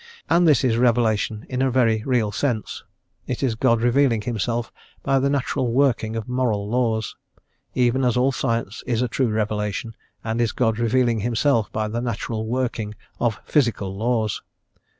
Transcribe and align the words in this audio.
And 0.31 0.47
this 0.47 0.63
is 0.63 0.77
revelation 0.77 1.45
in 1.47 1.61
a 1.61 1.69
very 1.69 2.01
real 2.07 2.31
sense; 2.31 2.83
it 3.27 3.43
is 3.43 3.53
God 3.53 3.83
revealing 3.83 4.21
Himself 4.23 4.71
by 5.03 5.19
the 5.19 5.29
natural 5.29 5.71
working 5.71 6.15
of 6.15 6.27
moral 6.27 6.67
laws, 6.67 7.15
even 7.75 8.03
as 8.03 8.17
all 8.17 8.31
science 8.31 8.81
is 8.87 9.03
a 9.03 9.07
true 9.07 9.29
revelation, 9.29 9.93
and 10.23 10.41
is 10.41 10.53
God 10.53 10.79
revealing 10.79 11.19
Himself 11.19 11.71
by 11.71 11.87
the 11.87 12.01
natural 12.01 12.47
working 12.47 12.95
of 13.19 13.39
physical 13.45 13.95
laws. 13.95 14.41